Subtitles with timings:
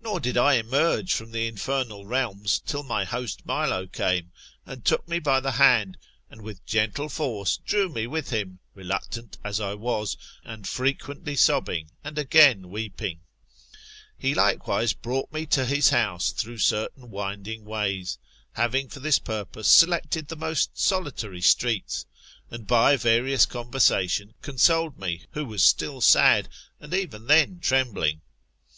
[0.00, 4.30] Nor did I emerge from the infernal realms, till my host Milo came,
[4.64, 5.96] and took me by the hand,
[6.30, 11.90] and with gentle force drew me with him, reluctant as I was, and frequently sobbing
[12.04, 12.16] and
[12.66, 13.22] weeping.
[14.16, 18.18] He, likewise, brought me to his house through certain winding ways,
[18.52, 22.06] having for this purpose selected the most solitary streets,
[22.52, 26.48] and by various conversation consoled me, who was still sad,
[26.78, 28.72] and even then trembling [through my recent terror.